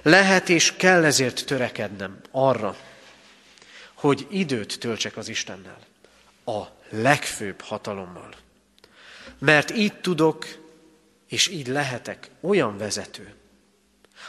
[0.02, 2.78] Lehet és kell ezért törekednem arra,
[3.94, 5.80] hogy időt töltsek az Istennel,
[6.46, 8.36] a legfőbb hatalommal.
[9.38, 10.46] Mert így tudok,
[11.28, 13.34] és így lehetek olyan vezető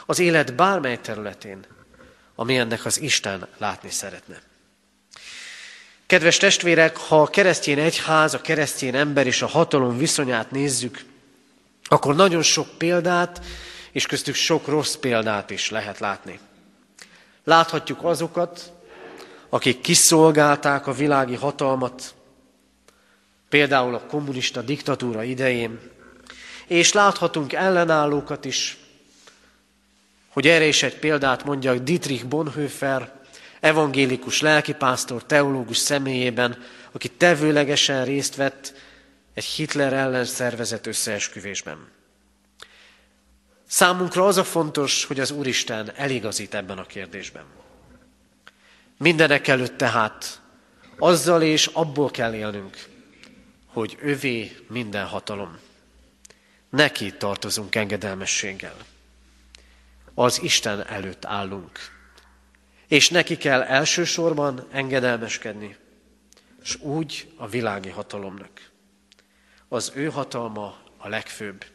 [0.05, 1.65] az élet bármely területén,
[2.35, 4.41] ami ennek az Isten látni szeretne.
[6.13, 11.03] Kedves testvérek, ha a keresztény egyház, a keresztény ember és a hatalom viszonyát nézzük,
[11.83, 13.41] akkor nagyon sok példát,
[13.91, 16.39] és köztük sok rossz példát is lehet látni.
[17.43, 18.71] Láthatjuk azokat,
[19.49, 22.13] akik kiszolgálták a világi hatalmat,
[23.49, 25.79] például a kommunista diktatúra idején,
[26.67, 28.77] és láthatunk ellenállókat is,
[30.29, 33.22] hogy erre is egy példát mondjak Dietrich Bonhoeffer,
[33.63, 38.73] evangélikus lelkipásztor, teológus személyében, aki tevőlegesen részt vett
[39.33, 41.87] egy Hitler ellen szervezett összeesküvésben.
[43.67, 47.45] Számunkra az a fontos, hogy az Úristen eligazít ebben a kérdésben.
[48.97, 50.41] Mindenek előtt tehát
[50.97, 52.77] azzal és abból kell élnünk,
[53.65, 55.57] hogy övé minden hatalom.
[56.69, 58.75] Neki tartozunk engedelmességgel.
[60.13, 61.79] Az Isten előtt állunk.
[62.93, 65.75] És neki kell elsősorban engedelmeskedni,
[66.63, 68.69] és úgy a világi hatalomnak.
[69.67, 71.65] Az ő hatalma a legfőbb.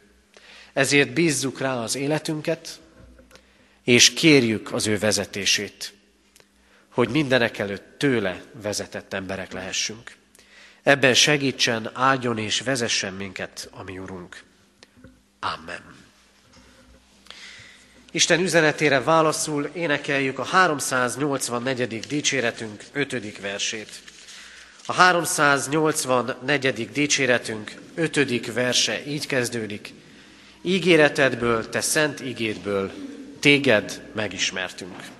[0.73, 2.79] Ezért bízzuk rá az életünket,
[3.83, 5.93] és kérjük az ő vezetését,
[6.89, 10.15] hogy mindenek előtt tőle vezetett emberek lehessünk.
[10.83, 14.43] Ebben segítsen, áldjon és vezessen minket, ami Urunk.
[15.39, 15.98] Amen.
[18.11, 21.99] Isten üzenetére válaszul énekeljük a 384.
[21.99, 23.39] dicséretünk 5.
[23.39, 24.01] versét.
[24.85, 26.89] A 384.
[26.91, 28.53] dicséretünk 5.
[28.53, 29.93] verse így kezdődik.
[30.61, 32.91] Ígéretedből, te szent ígédből
[33.39, 35.18] téged megismertünk.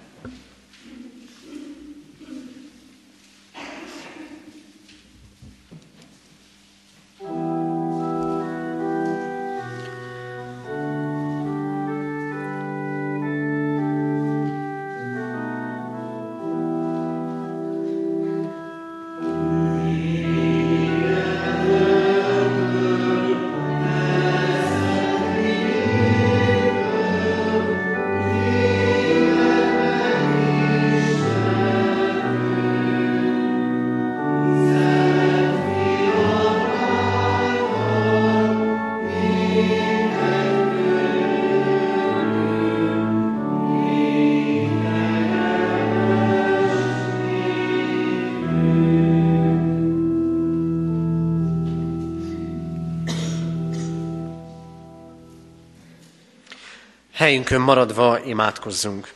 [57.30, 59.14] Helyünkön maradva imádkozzunk.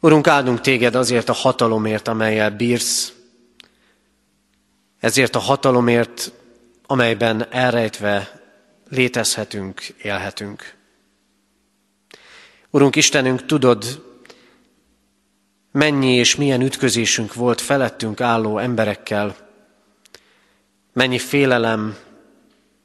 [0.00, 3.12] Urunk, áldunk téged azért a hatalomért, amelyel bírsz,
[5.00, 6.32] ezért a hatalomért,
[6.86, 8.42] amelyben elrejtve
[8.88, 10.74] létezhetünk, élhetünk.
[12.70, 14.04] Urunk Istenünk, tudod,
[15.72, 19.45] mennyi és milyen ütközésünk volt felettünk álló emberekkel,
[20.96, 21.96] mennyi félelem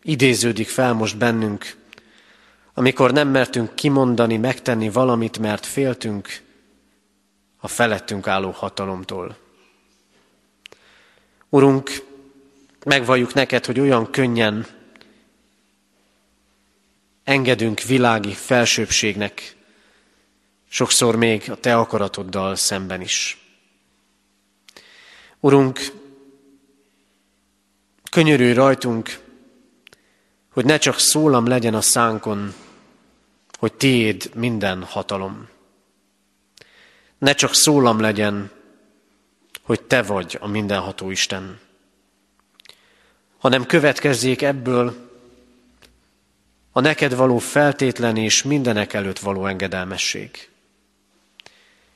[0.04, 1.76] idéződik fel most bennünk,
[2.74, 6.42] amikor nem mertünk kimondani, megtenni valamit, mert féltünk
[7.58, 9.38] a felettünk álló hatalomtól.
[11.50, 11.90] Urunk,
[12.86, 14.68] megvalljuk neked, hogy olyan könnyen
[17.24, 19.56] engedünk világi felsőbségnek,
[20.70, 23.46] sokszor még a te akaratoddal szemben is.
[25.40, 26.01] Urunk,
[28.12, 29.20] Könyörülj rajtunk,
[30.50, 32.54] hogy ne csak szólam legyen a szánkon,
[33.60, 35.48] hogy tiéd minden hatalom.
[37.18, 38.52] Ne csak szólam legyen,
[39.62, 41.60] hogy te vagy a mindenható Isten,
[43.38, 45.10] hanem következzék ebből
[46.72, 50.50] a neked való feltétlen és mindenek előtt való engedelmesség.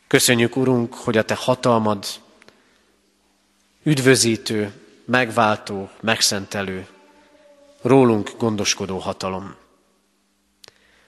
[0.08, 2.06] Köszönjük, Urunk, hogy a Te hatalmad
[3.84, 6.88] üdvözítő, megváltó, megszentelő,
[7.82, 9.56] rólunk gondoskodó hatalom.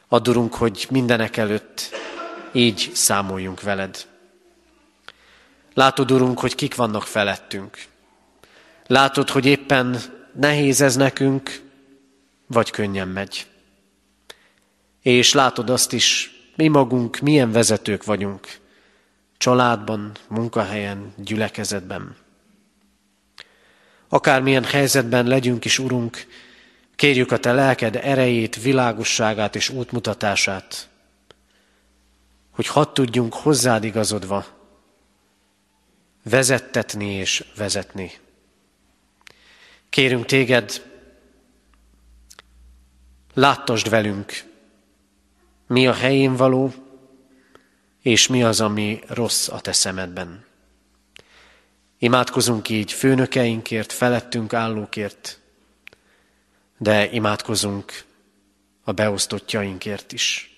[0.07, 1.89] Addurunk, hogy mindenek előtt
[2.51, 4.07] így számoljunk veled.
[5.73, 7.85] Látod, Urunk, hogy kik vannak felettünk.
[8.87, 9.97] Látod, hogy éppen
[10.33, 11.61] nehéz ez nekünk,
[12.47, 13.47] vagy könnyen megy.
[15.01, 18.47] És látod azt is, mi magunk milyen vezetők vagyunk,
[19.37, 22.15] családban, munkahelyen, gyülekezetben.
[24.10, 26.28] Akármilyen helyzetben legyünk is, Urunk,
[26.95, 30.89] kérjük a Te lelked erejét, világosságát és útmutatását,
[32.51, 34.45] hogy hadd tudjunk hozzád igazodva
[36.24, 38.12] vezettetni és vezetni.
[39.89, 40.86] Kérünk téged,
[43.34, 44.43] láttasd velünk,
[45.68, 46.74] mi a helyén való,
[48.01, 50.46] és mi az, ami rossz a te szemedben.
[51.97, 55.39] Imádkozunk így főnökeinkért, felettünk állókért,
[56.77, 58.03] de imádkozunk
[58.83, 60.57] a beosztottjainkért is.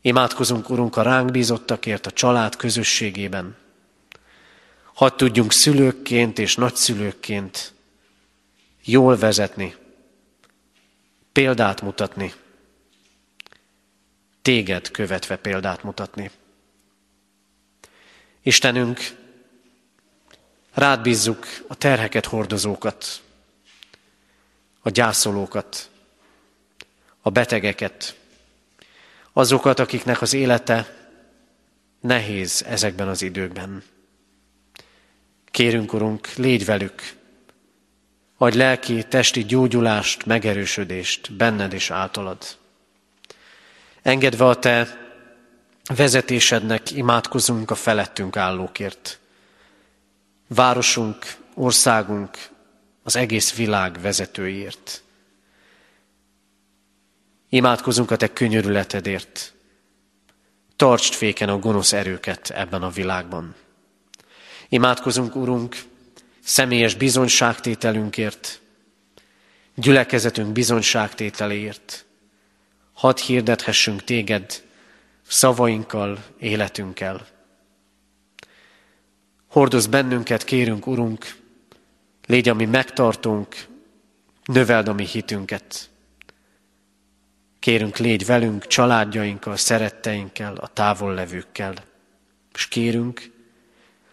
[0.00, 3.56] Imádkozunk, Urunk, a ránk bízottakért a család közösségében.
[4.94, 7.72] Hadd tudjunk szülőkként és nagyszülőkként
[8.84, 9.74] jól vezetni,
[11.32, 12.32] példát mutatni,
[14.42, 16.30] téged követve példát mutatni.
[18.42, 19.00] Istenünk,
[20.74, 23.22] Rád bízzuk a terheket hordozókat,
[24.80, 25.90] a gyászolókat,
[27.20, 28.16] a betegeket,
[29.32, 30.96] azokat, akiknek az élete
[32.00, 33.82] nehéz ezekben az időkben.
[35.50, 37.16] Kérünk, Urunk, légy velük,
[38.36, 42.56] adj lelki, testi gyógyulást, megerősödést benned és általad.
[44.02, 45.00] Engedve a Te
[45.96, 49.20] vezetésednek imádkozunk a felettünk állókért.
[50.54, 52.48] Városunk, országunk,
[53.02, 55.02] az egész világ vezetőiért.
[57.48, 59.52] Imádkozunk a Te könyörületedért.
[60.76, 63.54] Tartsd féken a gonosz erőket ebben a világban.
[64.68, 65.76] Imádkozunk, Urunk,
[66.40, 68.60] személyes bizonyságtételünkért,
[69.74, 72.04] gyülekezetünk bizonyságtételéért.
[72.92, 74.62] Hadd hirdethessünk téged
[75.28, 77.26] szavainkkal, életünkkel.
[79.52, 81.36] Hordoz bennünket, kérünk, Urunk,
[82.26, 83.66] légy ami megtartunk,
[84.44, 85.90] növeld a mi hitünket.
[87.58, 91.74] Kérünk, légy velünk, családjainkkal, szeretteinkkel, a távol levőkkel.
[92.54, 93.30] És kérünk,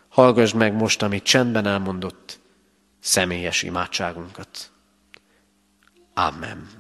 [0.10, 2.40] hallgassd meg most, amit csendben elmondott,
[3.00, 4.72] személyes imádságunkat.
[6.14, 6.79] Amen.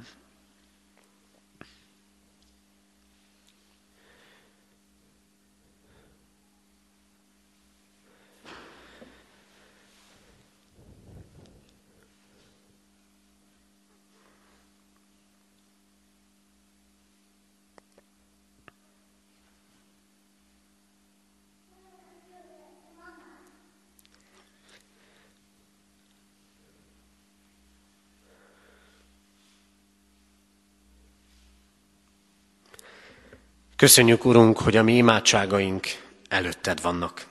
[33.79, 35.87] Köszönjük, Urunk, hogy a mi imádságaink
[36.29, 37.25] előtted vannak.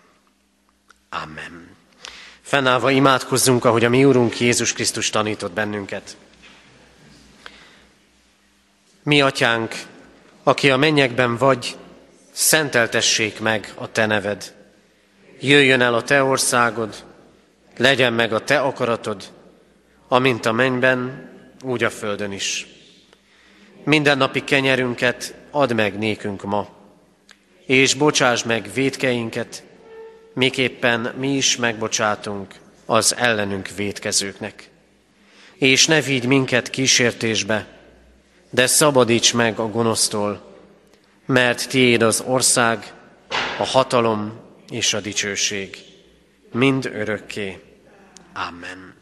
[1.10, 1.76] Amen.
[2.40, 6.16] Fennállva imádkozzunk, ahogy a mi Urunk Jézus Krisztus tanított bennünket.
[9.02, 9.74] Mi, Atyánk,
[10.42, 11.76] aki a mennyekben vagy,
[12.32, 14.54] szenteltessék meg a Te neved.
[15.40, 17.04] Jöjjön el a Te országod,
[17.76, 19.32] legyen meg a Te akaratod,
[20.08, 21.30] amint a mennyben,
[21.62, 22.77] úgy a földön is.
[23.88, 26.68] Mindennapi kenyerünket add meg nékünk ma,
[27.66, 29.62] és bocsáss meg védkeinket,
[30.34, 32.54] miképpen mi is megbocsátunk
[32.86, 34.70] az ellenünk védkezőknek.
[35.54, 37.66] És ne vigy minket kísértésbe,
[38.50, 40.56] de szabadíts meg a gonosztól,
[41.26, 42.92] mert tiéd az ország,
[43.58, 45.78] a hatalom és a dicsőség,
[46.52, 47.62] mind örökké.
[48.48, 48.97] Amen.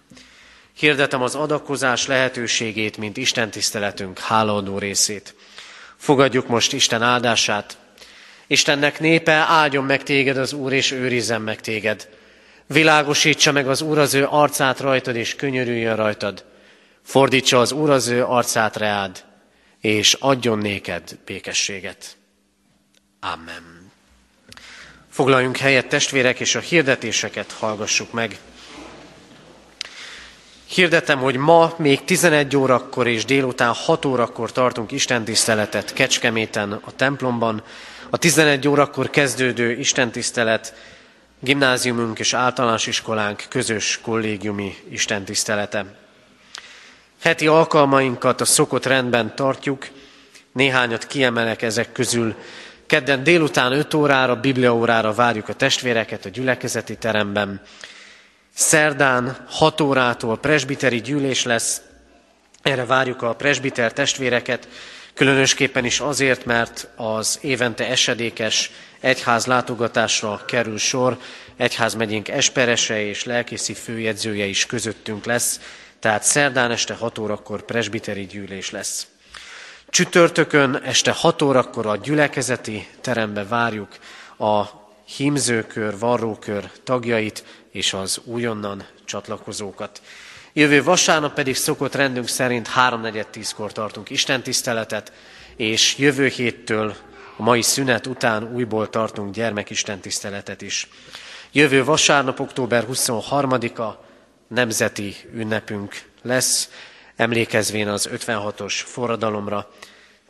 [0.77, 5.35] Hirdetem az adakozás lehetőségét, mint Isten tiszteletünk hálaadó részét.
[5.97, 7.79] Fogadjuk most Isten áldását.
[8.47, 12.09] Istennek népe, áldjon meg téged az Úr, és őrizzen meg téged.
[12.67, 16.45] Világosítsa meg az Úr az ő arcát rajtad, és könyörüljön rajtad.
[17.03, 19.25] Fordítsa az Úr az ő arcát reád,
[19.81, 22.17] és adjon néked békességet.
[23.21, 23.93] Amen.
[25.11, 28.39] Foglaljunk helyet, testvérek, és a hirdetéseket hallgassuk meg.
[30.67, 37.63] Hirdetem, hogy ma még 11 órakor és délután 6 órakor tartunk istentiszteletet Kecskeméten a templomban.
[38.11, 40.75] A 11 órakor kezdődő istentisztelet
[41.41, 45.85] gimnáziumunk és általános iskolánk közös kollégiumi istentisztelete.
[47.21, 49.89] Heti alkalmainkat a szokott rendben tartjuk,
[50.53, 52.35] néhányat kiemelek ezek közül.
[52.87, 57.61] Kedden délután 5 órára, bibliaórára várjuk a testvéreket a gyülekezeti teremben.
[58.59, 61.81] Szerdán 6 órától presbiteri gyűlés lesz,
[62.63, 64.69] erre várjuk a presbiter testvéreket,
[65.15, 71.19] különösképpen is azért, mert az évente esedékes egyház látogatásra kerül sor,
[71.57, 75.61] egyházmegyénk esperese és lelkészi főjegyzője is közöttünk lesz,
[75.99, 79.07] tehát szerdán este 6 órakor presbiteri gyűlés lesz.
[79.89, 83.99] Csütörtökön este 6 órakor a gyülekezeti terembe várjuk
[84.39, 84.65] a
[85.17, 87.45] hímzőkör, varrókör tagjait,
[87.77, 90.03] és az újonnan csatlakozókat.
[90.53, 95.13] Jövő vasárnap pedig szokott rendünk szerint 3.4.10-kor tartunk Isten tiszteletet,
[95.57, 96.95] és jövő héttől
[97.37, 100.89] a mai szünet után újból tartunk gyermekisten tiszteletet is.
[101.53, 103.89] Jövő vasárnap, október 23-a
[104.49, 106.71] nemzeti ünnepünk lesz,
[107.17, 109.71] emlékezvén az 56-os forradalomra.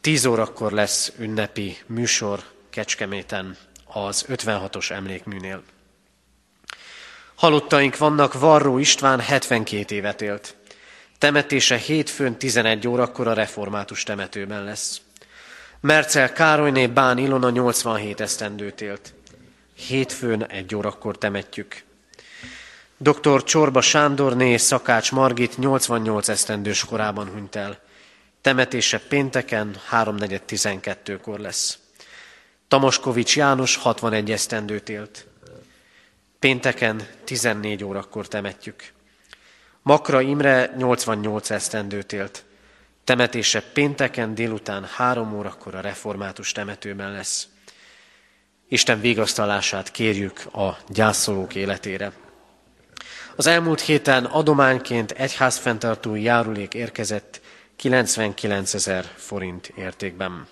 [0.01, 5.63] 10 órakor lesz ünnepi műsor Kecskeméten az 56-os emlékműnél.
[7.37, 10.57] Halottaink vannak, Varró István 72 évet élt.
[11.19, 15.01] Temetése hétfőn 11 órakor a református temetőben lesz.
[15.81, 19.15] Mercel Károlyné Bán Ilona 87 esztendőt élt.
[19.75, 21.83] Hétfőn egy órakor temetjük.
[22.97, 23.45] Dr.
[23.45, 27.79] Csorba Sándorné Szakács Margit 88 esztendős korában hunyt el.
[28.41, 31.79] Temetése pénteken 3.4.12-kor lesz.
[32.69, 35.27] Tamaskovics János 61 esztendőt élt.
[36.39, 38.93] Pénteken 14 órakor temetjük.
[39.83, 42.45] Makra Imre 88 esztendőt élt.
[43.05, 47.49] Temetése pénteken délután három órakor a református temetőben lesz.
[48.69, 52.13] Isten vigasztalását kérjük a gyászolók életére.
[53.37, 57.41] Az elmúlt héten adományként egyházfenntartói járulék érkezett
[57.77, 60.47] 99 ezer forint értékben.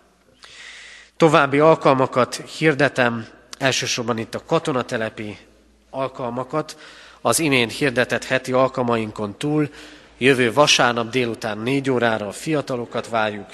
[1.17, 3.27] További alkalmakat hirdetem,
[3.59, 5.39] elsősorban itt a katonatelepi
[5.95, 6.77] alkalmakat,
[7.21, 9.69] az imént hirdetett heti alkalmainkon túl
[10.19, 13.47] jövő vasárnap délután négy órára a fiatalokat várjuk,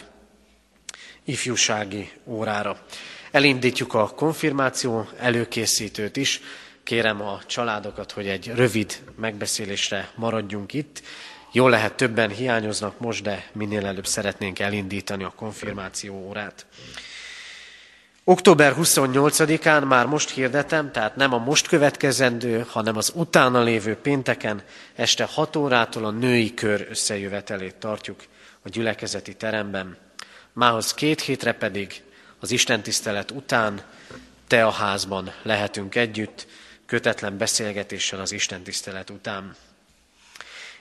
[1.25, 2.79] ifjúsági órára.
[3.31, 6.41] Elindítjuk a konfirmáció előkészítőt is.
[6.83, 11.03] Kérem a családokat, hogy egy rövid megbeszélésre maradjunk itt.
[11.53, 16.67] Jól lehet, többen hiányoznak most, de minél előbb szeretnénk elindítani a konfirmáció órát.
[18.25, 24.63] Október 28-án már most hirdetem, tehát nem a most következendő, hanem az utána lévő pénteken
[24.95, 28.21] este 6 órától a női kör összejövetelét tartjuk
[28.63, 29.97] a gyülekezeti teremben.
[30.53, 32.03] Mához két hétre pedig
[32.41, 33.83] az Isten tisztelet után
[34.47, 36.47] te a házban lehetünk együtt,
[36.87, 39.57] kötetlen beszélgetéssel az Isten tisztelet után.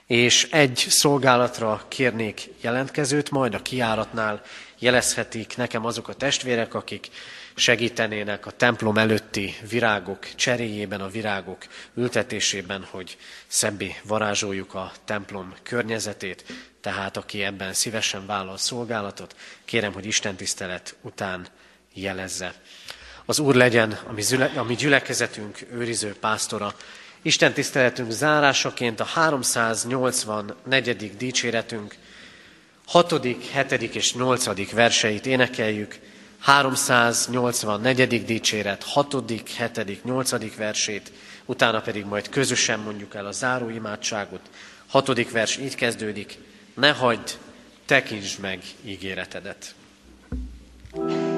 [0.06, 4.42] És egy szolgálatra kérnék jelentkezőt, majd a kiáratnál
[4.80, 7.08] jelezhetik nekem azok a testvérek, akik
[7.54, 11.58] segítenének a templom előtti virágok cseréjében, a virágok
[11.94, 13.16] ültetésében, hogy
[13.46, 16.44] szebbé varázsoljuk a templom környezetét.
[16.80, 21.46] Tehát aki ebben szívesen vállal szolgálatot, kérem, hogy Isten tisztelet után
[21.94, 22.54] jelezze.
[23.24, 23.98] Az Úr legyen
[24.56, 26.74] a mi gyülekezetünk őriző pásztora.
[27.22, 31.16] Isten tiszteletünk zárásaként a 384.
[31.16, 31.94] dicséretünk
[32.90, 33.94] 6., 7.
[33.94, 34.72] és 8.
[34.72, 35.98] verseit énekeljük.
[36.40, 38.24] 384.
[38.24, 39.16] dicséret 6.,
[39.74, 40.56] 7., 8.
[40.56, 41.12] versét,
[41.44, 44.40] utána pedig majd közösen mondjuk el a záró imádságot.
[44.86, 45.30] 6.
[45.30, 46.38] vers így kezdődik,
[46.74, 47.38] ne hagyd,
[47.86, 49.74] tekintsd meg ígéretedet.
[50.92, 51.29] thank you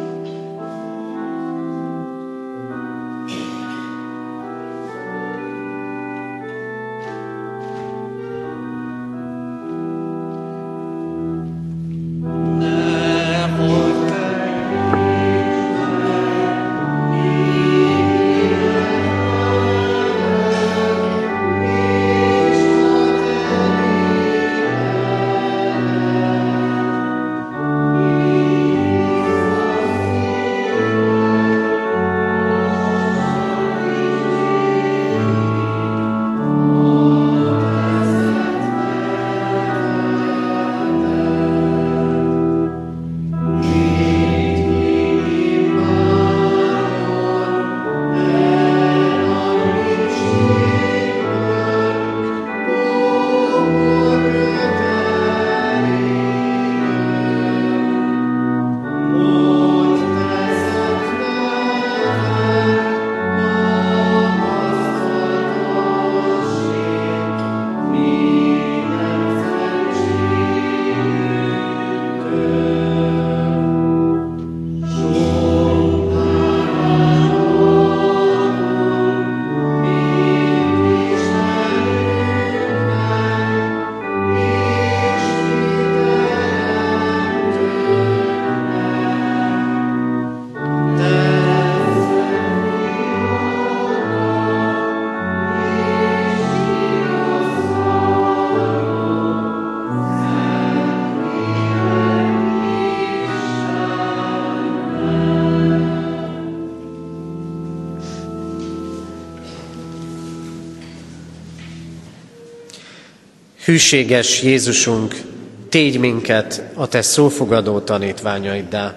[113.72, 115.20] Hűséges Jézusunk,
[115.68, 118.94] tégy minket a Te szófogadó tanítványaiddá.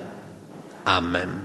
[0.84, 1.45] Amen.